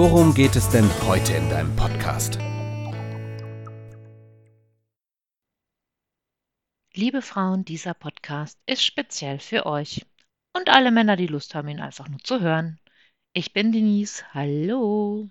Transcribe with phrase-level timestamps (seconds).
[0.00, 2.38] worum geht es denn heute in deinem Podcast?
[6.94, 10.06] Liebe Frauen, dieser Podcast ist speziell für euch
[10.56, 12.80] und alle Männer, die Lust haben, ihn einfach nur zu hören.
[13.34, 15.28] Ich bin Denise, hallo.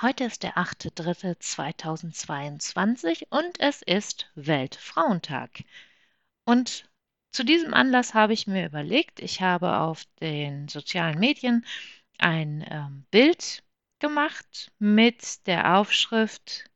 [0.00, 5.62] Heute ist der 8.3.2022 und es ist Weltfrauentag.
[6.44, 6.90] Und
[7.30, 11.64] zu diesem Anlass habe ich mir überlegt, ich habe auf den sozialen Medien
[12.18, 13.62] ein ähm, Bild
[13.98, 16.70] gemacht mit der Aufschrift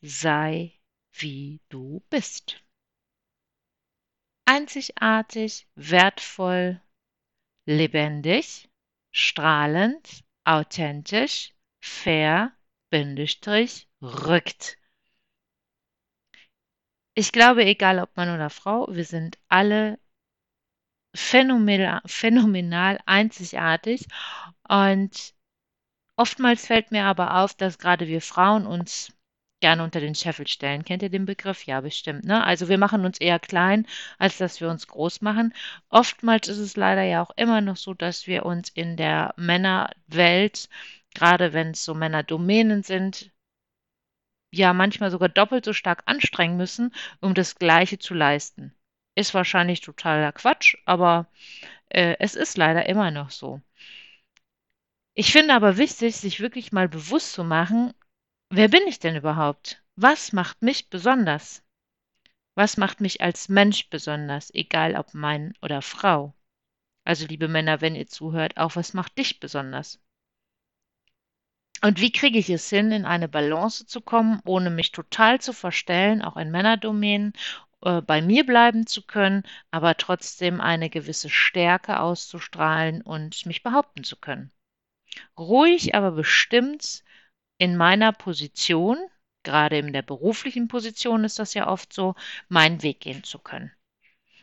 [0.00, 0.78] Sei
[1.12, 2.62] wie du bist.
[4.44, 6.82] Einzigartig, wertvoll,
[7.64, 8.68] lebendig,
[9.12, 12.52] strahlend, authentisch, fair,
[12.90, 14.76] Bindestrich, rückt.
[17.14, 19.98] Ich glaube, egal ob Mann oder Frau, wir sind alle
[21.14, 24.06] phänomenal, phänomenal einzigartig.
[24.68, 25.33] Und
[26.16, 29.12] oftmals fällt mir aber auf, dass gerade wir Frauen uns
[29.60, 30.84] gerne unter den Scheffel stellen.
[30.84, 31.64] Kennt ihr den Begriff?
[31.64, 32.24] Ja, bestimmt.
[32.24, 32.44] Ne?
[32.44, 33.86] Also wir machen uns eher klein,
[34.18, 35.54] als dass wir uns groß machen.
[35.88, 40.68] Oftmals ist es leider ja auch immer noch so, dass wir uns in der Männerwelt,
[41.14, 43.30] gerade wenn es so Männerdomänen sind,
[44.52, 48.74] ja manchmal sogar doppelt so stark anstrengen müssen, um das Gleiche zu leisten.
[49.14, 51.26] Ist wahrscheinlich totaler Quatsch, aber
[51.88, 53.60] äh, es ist leider immer noch so.
[55.16, 57.94] Ich finde aber wichtig, sich wirklich mal bewusst zu machen,
[58.50, 59.80] wer bin ich denn überhaupt?
[59.94, 61.62] Was macht mich besonders?
[62.56, 66.34] Was macht mich als Mensch besonders, egal ob Mann oder Frau?
[67.04, 70.00] Also liebe Männer, wenn ihr zuhört, auch was macht dich besonders?
[71.80, 75.52] Und wie kriege ich es hin, in eine Balance zu kommen, ohne mich total zu
[75.52, 77.34] verstellen, auch in Männerdomänen,
[77.82, 84.02] äh, bei mir bleiben zu können, aber trotzdem eine gewisse Stärke auszustrahlen und mich behaupten
[84.02, 84.50] zu können.
[85.38, 87.04] Ruhig, aber bestimmt
[87.58, 88.98] in meiner Position,
[89.42, 92.14] gerade in der beruflichen Position ist das ja oft so,
[92.48, 93.72] meinen Weg gehen zu können.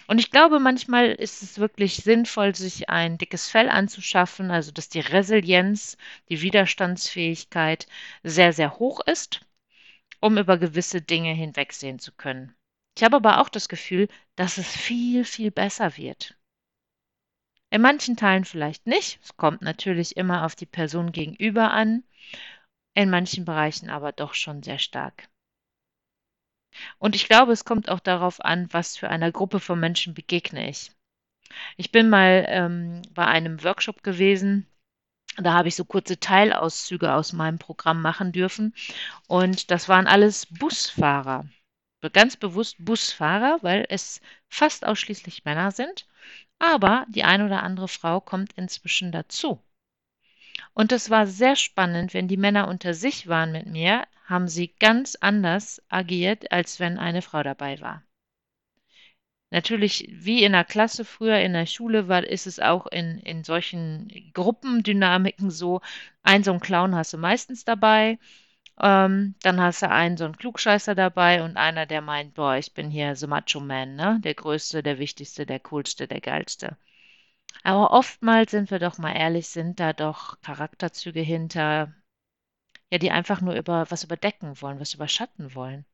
[0.07, 4.89] Und ich glaube, manchmal ist es wirklich sinnvoll, sich ein dickes Fell anzuschaffen, also dass
[4.89, 7.87] die Resilienz, die Widerstandsfähigkeit
[8.23, 9.45] sehr, sehr hoch ist,
[10.19, 12.53] um über gewisse Dinge hinwegsehen zu können.
[12.97, 16.35] Ich habe aber auch das Gefühl, dass es viel, viel besser wird.
[17.71, 19.19] In manchen Teilen vielleicht nicht.
[19.23, 22.03] Es kommt natürlich immer auf die Person gegenüber an.
[22.93, 25.29] In manchen Bereichen aber doch schon sehr stark.
[26.99, 30.69] Und ich glaube, es kommt auch darauf an, was für einer Gruppe von Menschen begegne
[30.69, 30.91] ich.
[31.77, 34.67] Ich bin mal ähm, bei einem Workshop gewesen,
[35.37, 38.73] da habe ich so kurze Teilauszüge aus meinem Programm machen dürfen.
[39.27, 41.47] Und das waren alles Busfahrer.
[42.13, 46.07] Ganz bewusst Busfahrer, weil es fast ausschließlich Männer sind.
[46.61, 49.59] Aber die eine oder andere Frau kommt inzwischen dazu.
[50.75, 54.67] Und es war sehr spannend, wenn die Männer unter sich waren mit mir, haben sie
[54.79, 58.03] ganz anders agiert, als wenn eine Frau dabei war.
[59.49, 63.43] Natürlich, wie in der Klasse früher in der Schule war, ist es auch in, in
[63.43, 65.81] solchen Gruppendynamiken so,
[66.21, 68.19] ein so ein Clown hast du meistens dabei,
[68.81, 72.73] ähm, dann hast du einen so einen Klugscheißer dabei und einer, der meint, boah, ich
[72.73, 74.19] bin hier so Macho Man, ne?
[74.23, 76.77] Der Größte, der Wichtigste, der Coolste, der Geilste.
[77.63, 81.93] Aber oftmals, sind wir doch mal ehrlich, sind da doch Charakterzüge hinter,
[82.91, 85.85] ja, die einfach nur über was überdecken wollen, was überschatten wollen.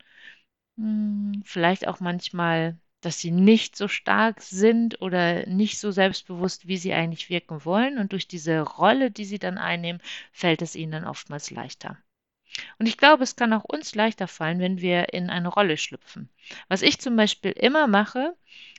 [0.78, 6.78] Hm, vielleicht auch manchmal, dass sie nicht so stark sind oder nicht so selbstbewusst, wie
[6.78, 7.98] sie eigentlich wirken wollen.
[8.00, 10.02] Und durch diese Rolle, die sie dann einnehmen,
[10.34, 11.98] fällt es ihnen dann oftmals leichter.
[12.80, 16.30] Und ich glaube, es kann auch uns leichter fallen, wenn wir in eine Rolle schlüpfen.
[16.68, 18.36] Was ich zum Beispiel immer mache,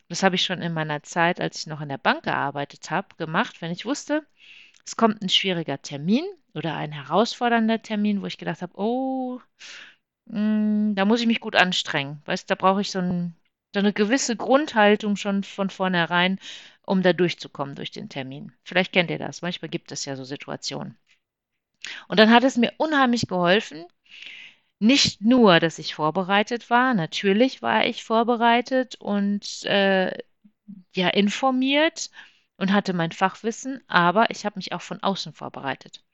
[0.08, 3.14] das habe ich schon in meiner Zeit, als ich noch in der Bank gearbeitet habe,
[3.16, 4.26] gemacht, wenn ich wusste,
[4.84, 9.40] es kommt ein schwieriger Termin oder ein herausfordernder Termin, wo ich gedacht habe, oh,
[10.26, 12.22] mh, mm, da muss ich mich gut anstrengen.
[12.24, 13.36] Weißt, da brauche ich so, ein,
[13.74, 16.40] so eine gewisse Grundhaltung schon von vornherein,
[16.82, 18.52] um da durchzukommen durch den Termin.
[18.64, 19.42] Vielleicht kennt ihr das.
[19.42, 20.96] Manchmal gibt es ja so Situationen.
[22.08, 23.84] Und dann hat es mir unheimlich geholfen,
[24.80, 30.16] nicht nur, dass ich vorbereitet war, natürlich war ich vorbereitet und äh,
[30.94, 32.10] ja informiert
[32.56, 36.04] und hatte mein Fachwissen, aber ich habe mich auch von außen vorbereitet.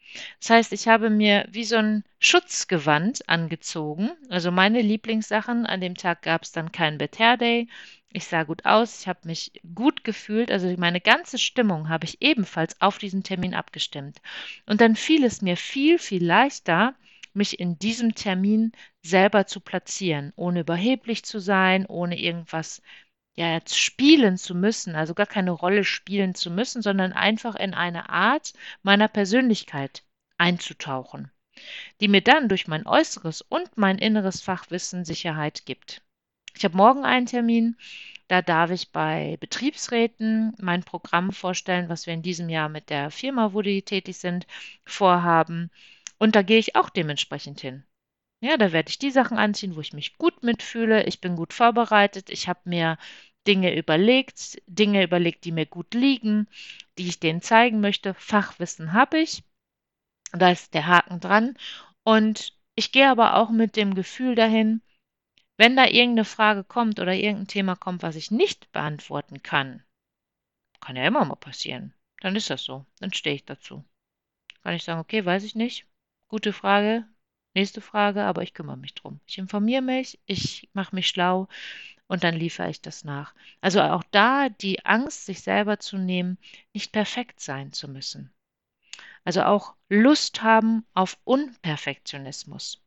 [0.41, 4.11] Das heißt, ich habe mir wie so ein Schutzgewand angezogen.
[4.29, 5.67] Also meine Lieblingssachen.
[5.67, 7.69] An dem Tag gab es dann keinen Bad Hair Day.
[8.17, 10.53] Ich sah gut aus, ich habe mich gut gefühlt.
[10.53, 14.23] Also meine ganze Stimmung habe ich ebenfalls auf diesen Termin abgestimmt.
[14.67, 16.95] Und dann fiel es mir viel, viel leichter,
[17.33, 18.71] mich in diesem Termin
[19.03, 22.83] selber zu platzieren, ohne überheblich zu sein, ohne irgendwas
[23.35, 27.75] ja jetzt spielen zu müssen, also gar keine Rolle spielen zu müssen, sondern einfach in
[27.75, 28.53] eine Art
[28.85, 30.05] meiner Persönlichkeit
[30.39, 31.33] einzutauchen,
[32.01, 36.05] die mir dann durch mein äußeres und mein inneres Fachwissen Sicherheit gibt.
[36.57, 37.77] Ich habe morgen einen Termin,
[38.29, 43.11] da darf ich bei Betriebsräten mein Programm vorstellen, was wir in diesem Jahr mit der
[43.11, 44.47] Firma, wo die tätig sind,
[44.85, 45.71] vorhaben.
[46.19, 47.85] Und da gehe ich auch dementsprechend hin.
[48.41, 51.05] Ja, da werde ich die Sachen anziehen, wo ich mich gut mitfühle.
[51.05, 52.31] Ich bin gut vorbereitet.
[52.31, 52.99] Ich habe mir
[53.47, 56.49] Dinge überlegt, Dinge überlegt, die mir gut liegen,
[56.99, 58.15] die ich denen zeigen möchte.
[58.15, 59.43] Fachwissen habe ich.
[60.33, 61.57] Da ist der Haken dran.
[62.05, 64.83] Und ich gehe aber auch mit dem Gefühl dahin,
[65.57, 69.83] wenn da irgendeine Frage kommt oder irgendein Thema kommt, was ich nicht beantworten kann,
[70.81, 71.95] kann ja immer mal passieren.
[72.21, 72.85] Dann ist das so.
[73.01, 73.85] Dann stehe ich dazu.
[74.63, 75.87] Kann ich sagen, okay, weiß ich nicht.
[76.29, 77.07] Gute Frage.
[77.55, 79.21] Nächste Frage, aber ich kümmere mich drum.
[79.27, 81.49] Ich informiere mich, ich mache mich schlau
[82.09, 83.35] und dann liefere ich das nach.
[83.61, 86.39] Also auch da die Angst, sich selber zu nehmen,
[86.73, 88.33] nicht perfekt sein zu müssen.
[89.25, 92.84] Also auch Lust haben auf Unperfektionismus.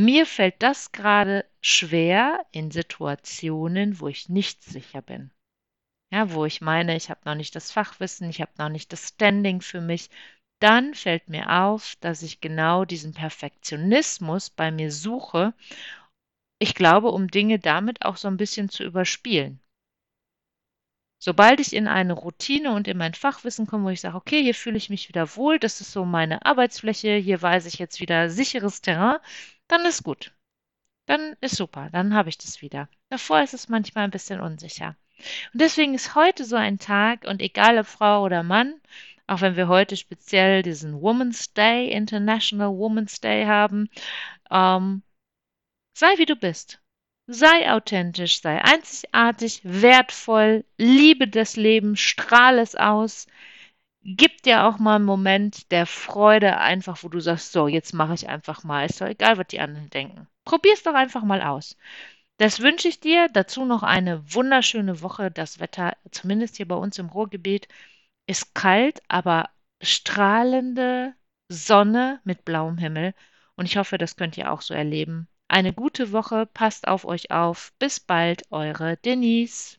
[0.00, 5.32] Mir fällt das gerade schwer in Situationen, wo ich nicht sicher bin.
[6.12, 9.08] Ja, wo ich meine, ich habe noch nicht das Fachwissen, ich habe noch nicht das
[9.08, 10.08] Standing für mich,
[10.60, 15.52] dann fällt mir auf, dass ich genau diesen Perfektionismus bei mir suche.
[16.60, 19.58] Ich glaube, um Dinge damit auch so ein bisschen zu überspielen.
[21.20, 24.54] Sobald ich in eine Routine und in mein Fachwissen komme, wo ich sage, okay, hier
[24.54, 28.30] fühle ich mich wieder wohl, das ist so meine Arbeitsfläche, hier weiß ich jetzt wieder
[28.30, 29.18] sicheres Terrain,
[29.68, 30.32] dann ist gut.
[31.06, 32.88] Dann ist super, dann habe ich das wieder.
[33.08, 34.96] Davor ist es manchmal ein bisschen unsicher.
[35.52, 38.80] Und deswegen ist heute so ein Tag, und egal ob Frau oder Mann,
[39.26, 43.90] auch wenn wir heute speziell diesen Women's Day, International Women's Day haben,
[44.50, 45.02] ähm,
[45.94, 46.80] sei wie du bist.
[47.26, 53.26] Sei authentisch, sei einzigartig, wertvoll, liebe das Leben, strahle es aus.
[54.02, 58.14] Gib dir auch mal einen Moment der Freude, einfach wo du sagst, so, jetzt mache
[58.14, 58.86] ich einfach mal.
[58.86, 60.28] Ist doch egal, was die anderen denken.
[60.44, 61.76] Probier es doch einfach mal aus.
[62.38, 63.28] Das wünsche ich dir.
[63.28, 65.30] Dazu noch eine wunderschöne Woche.
[65.30, 67.68] Das Wetter, zumindest hier bei uns im Ruhrgebiet,
[68.26, 69.50] ist kalt, aber
[69.82, 71.14] strahlende
[71.48, 73.14] Sonne mit blauem Himmel.
[73.56, 75.28] Und ich hoffe, das könnt ihr auch so erleben.
[75.48, 77.72] Eine gute Woche, passt auf euch auf.
[77.78, 79.78] Bis bald, eure Denise.